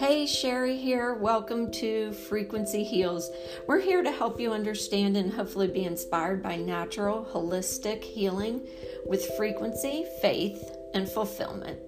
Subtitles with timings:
[0.00, 1.12] Hey, Sherry here.
[1.12, 3.30] Welcome to Frequency Heals.
[3.66, 8.66] We're here to help you understand and hopefully be inspired by natural, holistic healing
[9.04, 11.78] with frequency, faith, and fulfillment.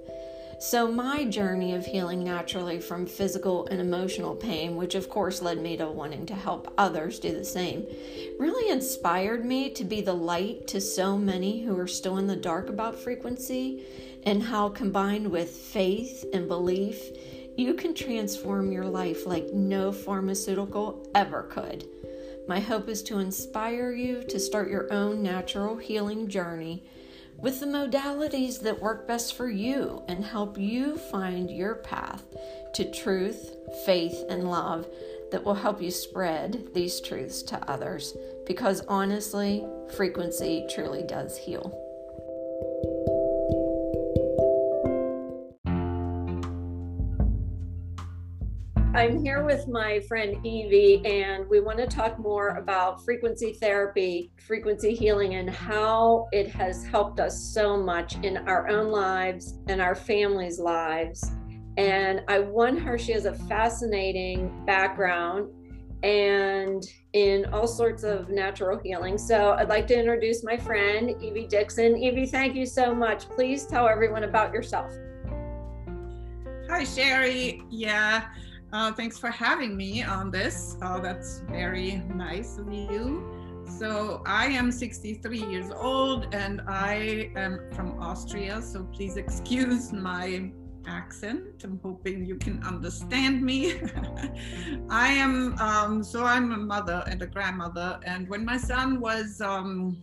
[0.61, 5.62] So, my journey of healing naturally from physical and emotional pain, which of course led
[5.62, 7.86] me to wanting to help others do the same,
[8.38, 12.36] really inspired me to be the light to so many who are still in the
[12.36, 13.82] dark about frequency
[14.24, 17.10] and how combined with faith and belief
[17.57, 21.85] you can transform your life like no pharmaceutical ever could.
[22.49, 26.82] My hope is to inspire you to start your own natural healing journey
[27.39, 32.25] with the modalities that work best for you and help you find your path
[32.75, 34.87] to truth, faith, and love
[35.31, 38.14] that will help you spread these truths to others
[38.47, 41.92] because honestly, frequency truly does heal.
[48.95, 54.31] I'm here with my friend Evie, and we want to talk more about frequency therapy,
[54.47, 59.81] frequency healing, and how it has helped us so much in our own lives and
[59.81, 61.25] our families' lives.
[61.79, 65.49] And I want her, she has a fascinating background
[66.03, 66.83] and
[67.15, 69.17] in all sorts of natural healing.
[69.17, 71.97] So I'd like to introduce my friend, Evie Dixon.
[71.97, 73.27] Evie, thank you so much.
[73.31, 74.93] Please tell everyone about yourself.
[76.69, 77.62] Hi, Sherry.
[77.71, 78.25] Yeah.
[78.73, 80.77] Uh, thanks for having me on this.
[80.81, 83.23] Uh, that's very nice of you.
[83.67, 88.62] So I am 63 years old and I am from Austria.
[88.62, 90.50] So please excuse my
[90.87, 91.62] accent.
[91.65, 93.81] I'm hoping you can understand me.
[94.89, 98.00] I am, um, so I'm a mother and a grandmother.
[98.05, 100.03] And when my son was um,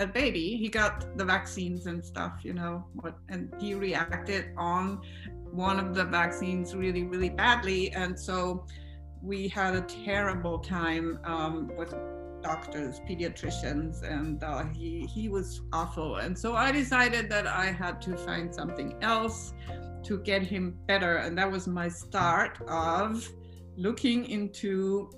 [0.00, 5.00] a baby, he got the vaccines and stuff, you know, what, and he reacted on
[5.54, 7.92] one of the vaccines really, really badly.
[7.92, 8.66] And so
[9.22, 11.94] we had a terrible time um, with
[12.42, 16.16] doctors, pediatricians, and uh, he, he was awful.
[16.16, 19.54] And so I decided that I had to find something else
[20.02, 21.16] to get him better.
[21.16, 23.26] And that was my start of
[23.76, 25.10] looking into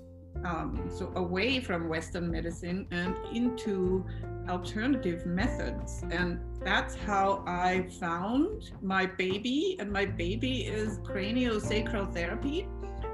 [0.45, 4.05] um, so away from Western medicine and into
[4.49, 6.03] alternative methods.
[6.11, 9.77] And that's how I found my baby.
[9.79, 12.67] And my baby is craniosacral therapy.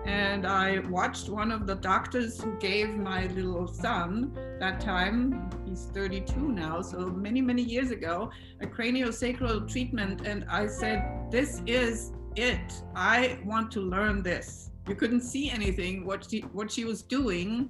[0.05, 5.85] And I watched one of the doctors who gave my little son that time, he's
[5.93, 8.29] 32 now, so many, many years ago,
[8.61, 10.27] a craniosacral treatment.
[10.27, 12.73] And I said, This is it.
[12.95, 17.69] I want to learn this you couldn't see anything what she what she was doing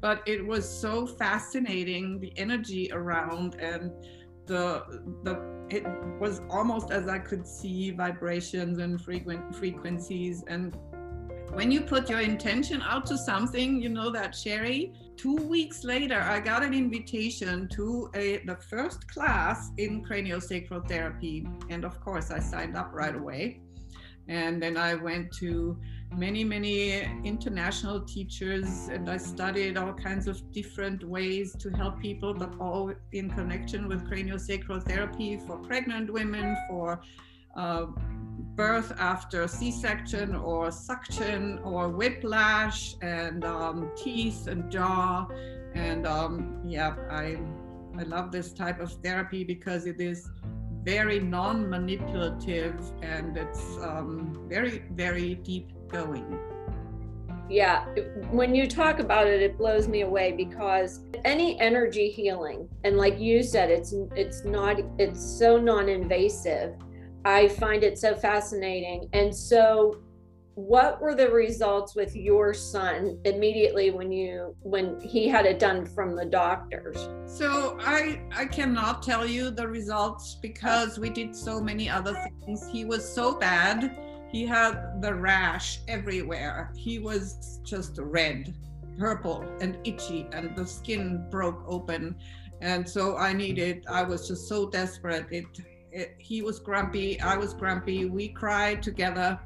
[0.00, 3.90] but it was so fascinating the energy around and
[4.46, 4.84] the
[5.22, 5.84] the it
[6.20, 10.76] was almost as i could see vibrations and frequent frequencies and
[11.52, 16.20] when you put your intention out to something you know that sherry two weeks later
[16.20, 22.30] i got an invitation to a the first class in craniosacral therapy and of course
[22.30, 23.60] i signed up right away.
[24.28, 25.78] And then i went to
[26.16, 32.34] many, many international teachers, and I studied all kinds of different ways to help people,
[32.34, 37.00] but all in connection with craniosacral therapy for pregnant women, for
[37.56, 37.86] uh,
[38.56, 45.26] birth after C-section or suction or whiplash and um, teeth and jaw.
[45.74, 47.38] And um, yeah, I,
[47.98, 50.30] I love this type of therapy because it is
[50.84, 56.38] very non-manipulative and it's um, very, very deep going.
[57.48, 57.84] Yeah
[58.30, 63.18] when you talk about it it blows me away because any energy healing and like
[63.18, 66.74] you said it's it's not it's so non-invasive.
[67.26, 70.03] I find it so fascinating and so
[70.56, 75.84] what were the results with your son immediately when you when he had it done
[75.84, 81.60] from the doctors so i i cannot tell you the results because we did so
[81.60, 82.14] many other
[82.44, 83.96] things he was so bad
[84.34, 86.72] he had the rash everywhere.
[86.74, 88.52] He was just red,
[88.98, 92.16] purple, and itchy, and the skin broke open.
[92.60, 95.26] And so I needed, I was just so desperate.
[95.30, 95.44] It,
[95.92, 98.06] it he was grumpy, I was grumpy.
[98.06, 99.38] We cried together.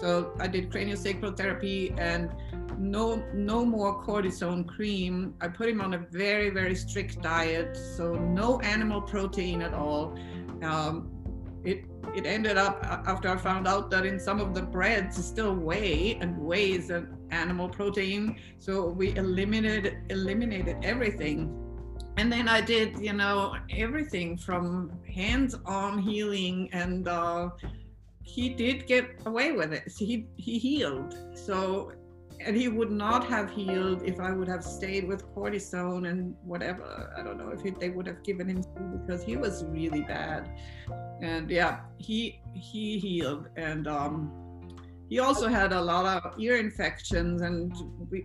[0.00, 2.30] So I did craniosacral therapy and
[2.78, 5.34] no no more cortisone cream.
[5.40, 10.16] I put him on a very very strict diet, so no animal protein at all.
[10.62, 11.10] Um,
[11.64, 11.84] it
[12.14, 16.16] it ended up after I found out that in some of the breads still whey
[16.20, 18.38] and whey is an animal protein.
[18.58, 21.54] So we eliminated eliminated everything.
[22.16, 27.50] And then I did, you know, everything from hands-on healing and uh,
[28.28, 29.90] he did get away with it.
[29.98, 31.16] He he healed.
[31.34, 31.92] So
[32.40, 37.12] and he would not have healed if I would have stayed with cortisone and whatever.
[37.18, 38.62] I don't know if he, they would have given him
[38.96, 40.48] because he was really bad.
[41.20, 44.14] And yeah, he he healed and um
[45.08, 47.74] he also had a lot of ear infections and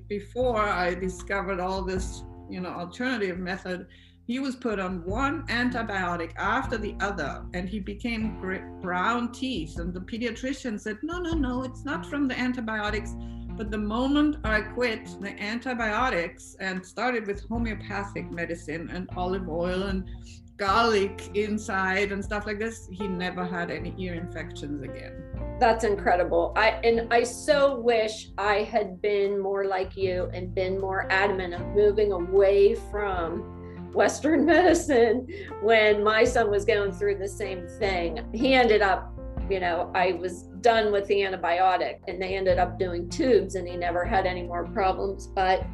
[0.09, 3.87] before I discovered all this, you know, alternative method,
[4.25, 8.39] he was put on one antibiotic after the other and he became
[8.81, 9.79] brown teeth.
[9.79, 13.15] And the pediatrician said no no no it's not from the antibiotics.
[13.55, 19.83] But the moment i quit the antibiotics and started with homeopathic medicine and olive oil
[19.83, 20.09] and
[20.57, 25.21] garlic inside and stuff like this he never had any ear infections again.
[25.59, 26.53] That's incredible.
[26.55, 31.53] I and i so wish i had been more like you and been more adamant
[31.53, 33.52] of moving away from
[33.93, 35.27] Western medicine
[35.61, 38.25] when my son was going through the same thing.
[38.33, 39.13] He ended up,
[39.49, 43.67] you know, I was done with the antibiotic and they ended up doing tubes and
[43.67, 45.27] he never had any more problems.
[45.27, 45.65] But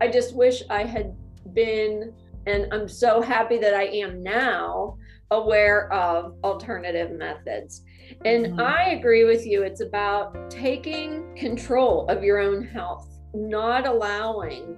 [0.00, 1.14] I just wish I had
[1.52, 2.12] been,
[2.46, 4.96] and I'm so happy that I am now
[5.30, 7.82] aware of alternative methods.
[8.24, 8.60] And mm-hmm.
[8.60, 9.62] I agree with you.
[9.62, 14.76] It's about taking control of your own health, not allowing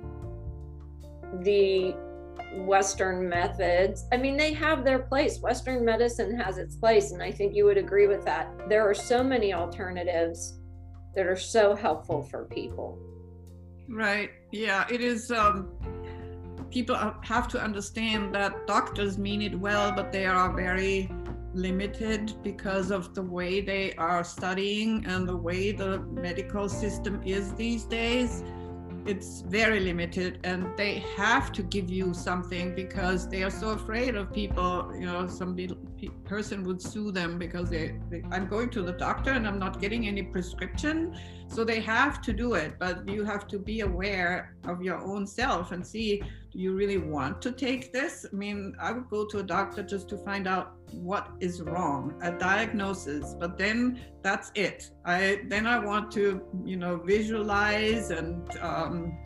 [1.42, 1.94] the
[2.56, 4.06] Western methods.
[4.12, 5.40] I mean, they have their place.
[5.40, 7.12] Western medicine has its place.
[7.12, 8.48] And I think you would agree with that.
[8.68, 10.58] There are so many alternatives
[11.14, 12.98] that are so helpful for people.
[13.88, 14.30] Right.
[14.52, 14.86] Yeah.
[14.90, 15.30] It is.
[15.30, 15.70] Um,
[16.70, 21.10] people have to understand that doctors mean it well, but they are very
[21.54, 27.54] limited because of the way they are studying and the way the medical system is
[27.54, 28.42] these days
[29.06, 34.16] it's very limited and they have to give you something because they are so afraid
[34.16, 35.54] of people you know some
[36.24, 39.80] person would sue them because they, they, i'm going to the doctor and i'm not
[39.80, 41.16] getting any prescription.
[41.48, 45.26] So they have to do it but you have to be aware of your own
[45.26, 46.20] self and see
[46.52, 48.26] do you really want to take this?
[48.30, 52.14] I mean i would go to a doctor just to find out what is wrong
[52.22, 54.90] a diagnosis but then that's it.
[55.04, 59.16] I then i want to you know visualize and um,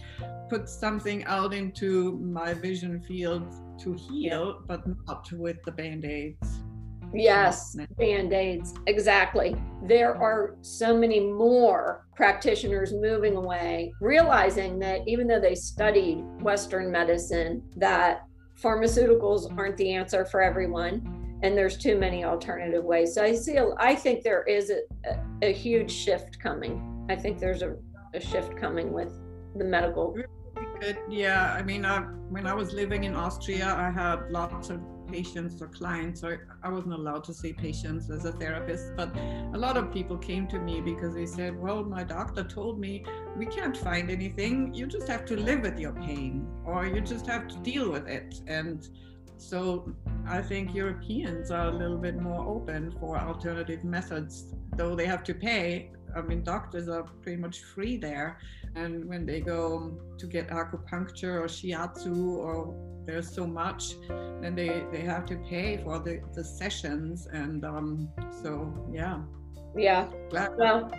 [0.50, 3.46] put something out into my vision field
[3.80, 6.60] to heal but not with the band-aids
[7.12, 8.74] Yes, band aids.
[8.86, 9.56] Exactly.
[9.82, 16.90] There are so many more practitioners moving away, realizing that even though they studied Western
[16.90, 18.22] medicine, that
[18.60, 23.14] pharmaceuticals aren't the answer for everyone and there's too many alternative ways.
[23.14, 27.06] So I see, I think there is a, a, a, huge shift coming.
[27.08, 27.76] I think there's a,
[28.12, 29.10] a shift coming with
[29.56, 30.12] the medical.
[30.12, 30.39] Mm-hmm.
[31.08, 34.80] Yeah, I mean, I, when I was living in Austria, I had lots of
[35.10, 36.22] patients or clients.
[36.24, 39.14] I wasn't allowed to see patients as a therapist, but
[39.52, 43.04] a lot of people came to me because they said, "Well, my doctor told me
[43.36, 44.72] we can't find anything.
[44.72, 48.06] You just have to live with your pain, or you just have to deal with
[48.08, 48.88] it." And
[49.36, 49.92] so
[50.26, 55.24] I think Europeans are a little bit more open for alternative methods, though they have
[55.24, 55.90] to pay.
[56.16, 58.38] I mean, doctors are pretty much free there.
[58.74, 62.74] And when they go to get acupuncture or shiatsu or
[63.04, 63.94] there's so much,
[64.40, 67.26] then they, they have to pay for the, the sessions.
[67.32, 68.08] And um,
[68.42, 69.20] so, yeah.
[69.76, 70.08] Yeah.
[70.30, 70.56] Glad.
[70.56, 70.90] Well,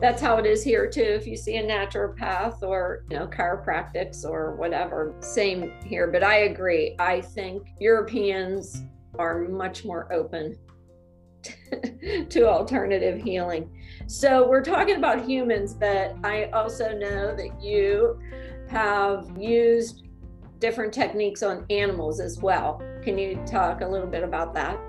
[0.00, 1.02] that's how it is here too.
[1.02, 6.06] If you see a naturopath or you know chiropractics or whatever, same here.
[6.10, 6.96] But I agree.
[6.98, 8.82] I think Europeans
[9.18, 10.56] are much more open
[12.30, 13.70] to alternative healing.
[14.10, 18.18] So we're talking about humans, but I also know that you
[18.68, 20.02] have used
[20.58, 22.82] different techniques on animals as well.
[23.04, 24.80] Can you talk a little bit about that?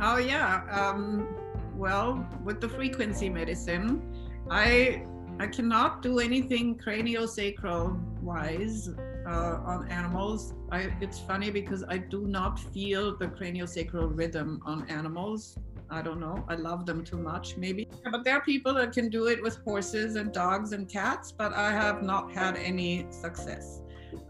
[0.00, 0.64] Oh yeah.
[0.72, 1.28] Um
[1.76, 4.02] well with the frequency medicine.
[4.50, 5.04] I
[5.38, 8.90] I cannot do anything craniosacral wise
[9.24, 10.52] uh, on animals.
[10.72, 15.56] I, it's funny because I do not feel the craniosacral rhythm on animals.
[15.92, 16.42] I don't know.
[16.48, 17.86] I love them too much, maybe.
[18.10, 21.52] But there are people that can do it with horses and dogs and cats, but
[21.52, 23.82] I have not had any success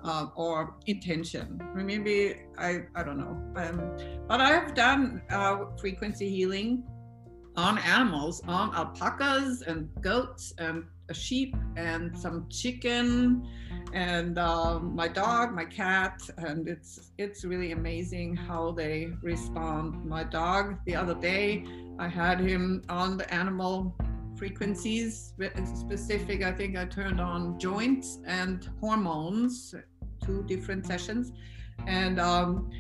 [0.03, 1.63] uh, or intention.
[1.75, 3.39] Maybe I, I don't know.
[3.57, 6.83] Um, but I have done uh, frequency healing
[7.57, 13.47] on animals, on alpacas and goats and a sheep and some chicken
[13.93, 20.05] and um, my dog, my cat, and it's it's really amazing how they respond.
[20.05, 21.65] My dog, the other day,
[21.99, 23.95] I had him on the animal
[24.37, 25.35] frequencies
[25.75, 26.43] specific.
[26.43, 29.75] I think I turned on joints and hormones,
[30.25, 31.33] two different sessions,
[31.87, 32.71] and um,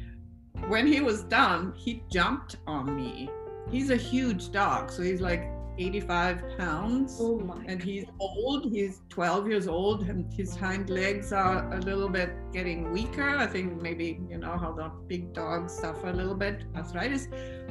[0.68, 3.30] when he was done, he jumped on me
[3.71, 4.90] he's a huge dog.
[4.90, 7.17] So he's like 85 pounds.
[7.21, 7.64] Oh my.
[7.67, 8.71] And he's old.
[8.71, 13.37] He's 12 years old, and his hind legs are a little bit getting weaker.
[13.37, 17.29] I think maybe you know how the big dogs suffer a little bit arthritis.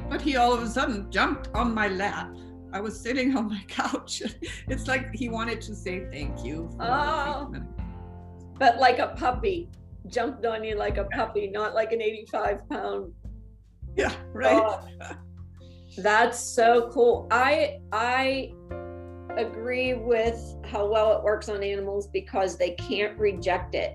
[0.08, 2.34] But he all of a sudden jumped on my lap.
[2.72, 4.22] I was sitting on my couch.
[4.68, 6.70] it's like he wanted to say thank you.
[6.80, 7.52] oh.
[8.58, 9.68] But like a puppy,
[10.06, 13.12] jumped on you like a puppy, not like an 85 pound.
[13.96, 14.62] Yeah, right.
[14.62, 15.14] Oh.
[15.96, 17.28] That's so cool.
[17.30, 18.52] I I
[19.36, 23.94] agree with how well it works on animals because they can't reject it.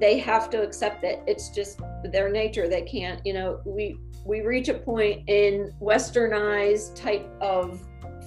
[0.00, 1.20] They have to accept it.
[1.26, 2.68] It's just their nature.
[2.68, 7.80] They can't, you know, we we reach a point in westernized type of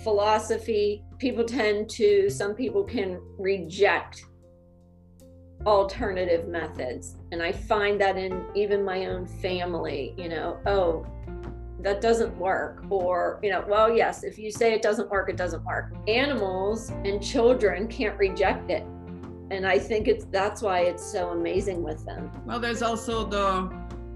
[0.04, 1.04] philosophy.
[1.20, 4.26] People tend to some people can reject
[5.66, 7.16] alternative methods.
[7.32, 11.06] And I find that in even my own family, you know, oh,
[11.86, 15.38] that doesn't work or you know well yes if you say it doesn't work it
[15.38, 15.94] doesn't work.
[16.08, 18.84] Animals and children can't reject it.
[19.52, 22.32] And i think it's that's why it's so amazing with them.
[22.44, 23.72] Well there's also the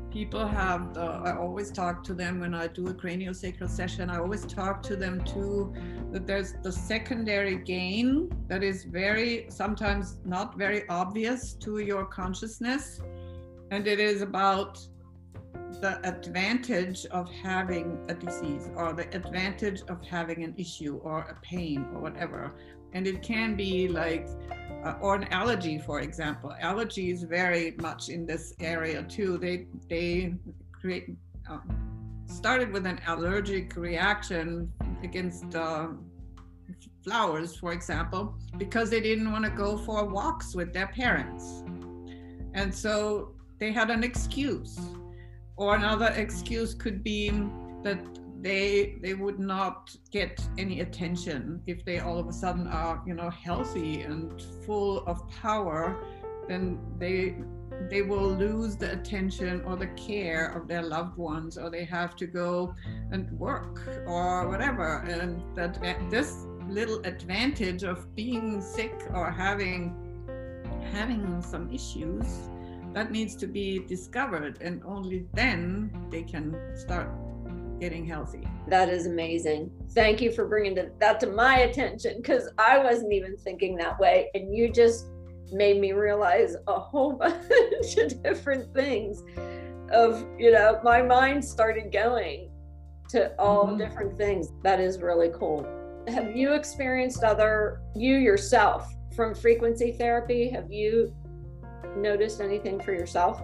[0.09, 4.09] people have the i always talk to them when i do a craniosacral session.
[4.09, 5.71] I always talk to them too
[6.11, 12.99] that there's the secondary gain that is very sometimes not very obvious to your consciousness.
[13.69, 14.79] And it is about
[15.81, 21.35] the advantage of having a disease or the advantage of having an issue or a
[21.41, 22.53] pain or whatever.
[22.93, 24.27] And it can be like,
[24.83, 26.53] uh, or an allergy, for example.
[26.61, 29.37] Allergies very much in this area too.
[29.37, 30.33] They they
[30.71, 31.09] create
[31.49, 34.71] um, started with an allergic reaction
[35.03, 35.87] against uh,
[37.03, 41.63] flowers, for example, because they didn't want to go for walks with their parents,
[42.53, 44.79] and so they had an excuse
[45.59, 47.29] or another excuse could be
[47.83, 47.99] that
[48.41, 53.13] they they would not get any attention if they all of a sudden are you
[53.13, 56.01] know healthy and full of power
[56.47, 57.35] then they
[57.89, 62.15] they will lose the attention or the care of their loved ones or they have
[62.17, 62.73] to go
[63.11, 64.97] and work or whatever.
[65.07, 69.95] And that this little advantage of being sick or having
[70.91, 72.49] having some issues
[72.93, 77.09] that needs to be discovered and only then they can start
[77.79, 78.47] getting healthy.
[78.67, 79.71] That is amazing.
[79.91, 84.29] Thank you for bringing that to my attention because i wasn't even thinking that way
[84.33, 85.07] and you just
[85.51, 89.23] made me realize a whole bunch of different things
[89.91, 92.49] of you know my mind started going
[93.09, 93.77] to all mm-hmm.
[93.77, 94.49] different things.
[94.63, 95.67] That is really cool.
[96.07, 101.13] Have you experienced other you yourself from frequency therapy have you
[101.97, 103.41] noticed anything for yourself?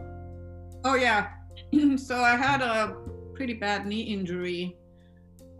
[0.83, 1.29] Oh, yeah.
[1.97, 2.95] so I had a
[3.33, 4.77] pretty bad knee injury.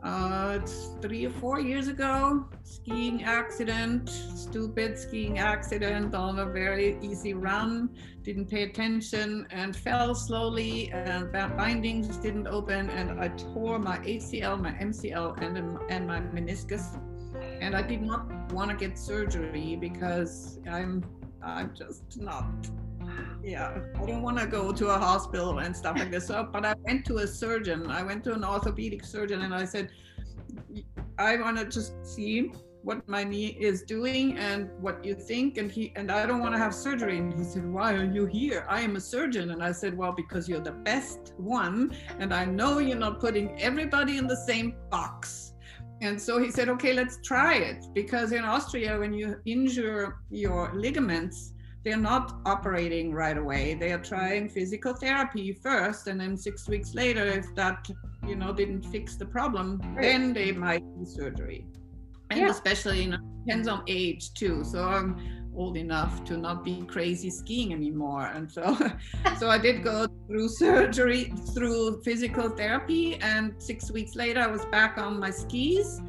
[0.05, 2.45] Uh, it's three or four years ago.
[2.63, 7.89] Skiing accident, stupid skiing accident on a very easy run.
[8.21, 14.61] Didn't pay attention and fell slowly, and bindings didn't open, and I tore my ACL,
[14.61, 16.99] my MCL, and and my meniscus.
[17.59, 21.03] And I did not want to get surgery because I'm
[21.45, 22.45] I'm just not.
[23.43, 26.27] Yeah, I don't want to go to a hospital and stuff like this.
[26.27, 27.91] So, but I went to a surgeon.
[27.91, 29.91] I went to an orthopedic surgeon, and I said,
[31.19, 35.71] I want to just see what my knee is doing and what you think and
[35.71, 38.63] he and I don't want to have surgery and he said why are you here
[38.69, 42.45] I am a surgeon and I said well because you're the best one and I
[42.45, 45.44] know you're not putting everybody in the same box
[46.01, 47.85] and so he said, okay, let's try it.
[47.93, 53.75] Because in Austria, when you injure your ligaments, they're not operating right away.
[53.75, 57.87] They are trying physical therapy first, and then six weeks later, if that
[58.27, 60.01] you know didn't fix the problem, right.
[60.01, 61.65] then they might do surgery.
[62.31, 62.49] And yeah.
[62.49, 64.63] especially you know, depends on age too.
[64.63, 68.77] So I'm old enough to not be crazy skiing anymore, and so
[69.39, 74.65] so I did go through surgery, through physical therapy, and six weeks later I was
[74.65, 76.01] back on my skis.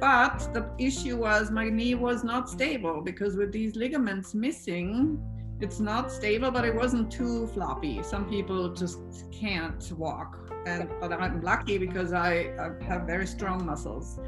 [0.00, 5.18] But the issue was my knee was not stable because with these ligaments missing,
[5.60, 8.02] it's not stable, but it wasn't too floppy.
[8.02, 8.98] Some people just
[9.32, 10.36] can't walk.
[10.66, 14.18] And but I'm lucky because I, I have very strong muscles.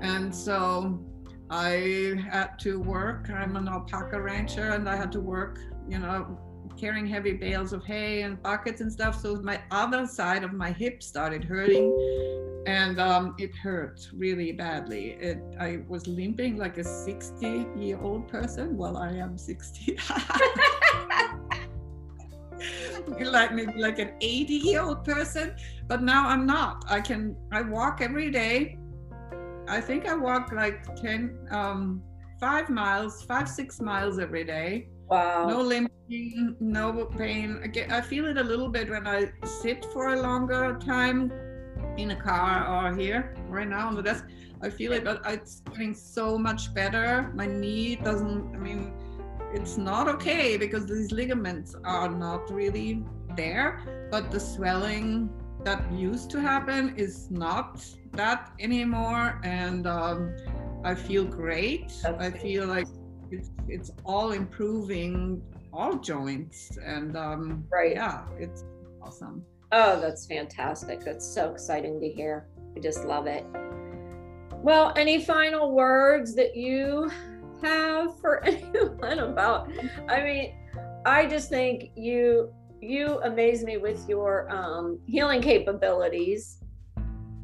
[0.00, 0.98] And so
[1.50, 3.30] I had to work.
[3.30, 6.38] I'm an alpaca rancher and I had to work, you know,
[6.78, 9.20] carrying heavy bales of hay and buckets and stuff.
[9.20, 11.94] So my other side of my hip started hurting
[12.66, 15.12] and um, it hurt really badly.
[15.12, 18.76] It, I was limping like a 60 year old person.
[18.76, 19.98] Well, I am 60.
[23.24, 25.54] like maybe like an 80 year old person
[25.86, 28.76] but now i'm not i can i walk every day
[29.68, 32.02] i think i walk like 10 um
[32.38, 34.88] five miles five six miles every day.
[35.08, 35.48] Wow.
[35.48, 37.72] No limping no pain.
[37.90, 41.32] I feel it a little bit when i sit for a longer time
[41.96, 44.24] in a car or here right now on the desk.
[44.62, 47.32] I feel it but it's getting so much better.
[47.34, 48.92] My knee doesn't i mean
[49.52, 53.02] it's not okay because these ligaments are not really
[53.34, 55.30] there but the swelling
[55.64, 60.34] that used to happen is not that anymore and um,
[60.84, 61.92] i feel great.
[62.02, 62.86] That's i feel like
[63.30, 67.94] it's, it's all improving all joints and um, right.
[67.94, 68.64] yeah it's
[69.02, 69.44] awesome.
[69.70, 71.00] Oh that's fantastic.
[71.04, 72.48] That's so exciting to hear.
[72.74, 73.44] I just love it.
[74.62, 77.10] Well any final words that you
[77.62, 79.70] have for anyone about
[80.08, 80.54] i mean
[81.04, 86.58] i just think you you amaze me with your um, healing capabilities.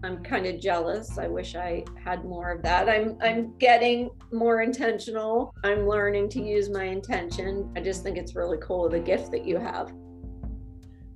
[0.02, 1.16] I'm kind of jealous.
[1.16, 2.90] I wish i had more of that.
[2.90, 5.54] I'm i'm getting more intentional.
[5.64, 7.72] I'm learning to use my intention.
[7.74, 9.92] I just think it's really cool the gift that you have.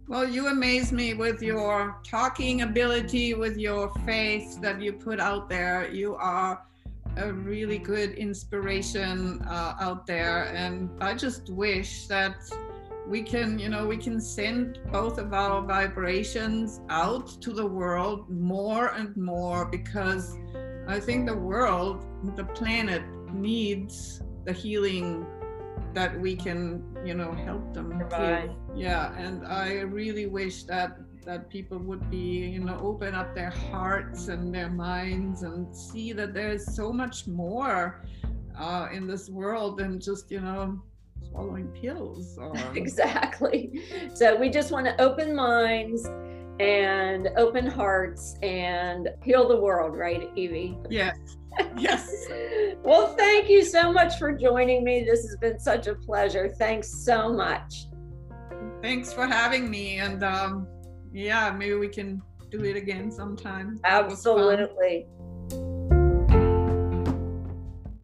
[0.09, 5.51] Well, you amaze me with your talking ability, with your faith that you put out
[5.51, 5.91] there.
[5.91, 6.65] You are
[7.19, 10.45] a really good inspiration uh, out there.
[10.55, 12.37] And I just wish that
[13.09, 18.29] we can, you know, we can send both of our vibrations out to the world
[18.29, 20.37] more and more because
[20.87, 22.05] I think the world,
[22.37, 25.27] the planet needs the healing
[25.95, 27.99] that we can, you know, help them.
[27.99, 28.55] Provide.
[28.77, 29.17] Yeah.
[29.17, 34.29] And I really wish that that people would be you know open up their hearts
[34.29, 38.03] and their minds and see that there's so much more
[38.59, 40.81] uh, in this world than just you know
[41.31, 42.39] swallowing pills
[42.75, 43.83] exactly.
[44.15, 46.09] So we just want to open minds
[46.61, 50.77] and open hearts and heal the world right evie?
[50.91, 51.17] Yes.
[51.77, 52.27] Yes.
[52.85, 55.05] Well thank you so much for joining me.
[55.05, 56.49] This has been such a pleasure.
[56.49, 57.87] Thanks so much.
[58.81, 60.67] Thanks for having me and um
[61.13, 63.79] yeah, maybe we can do it again sometime.
[63.85, 65.07] Absolutely.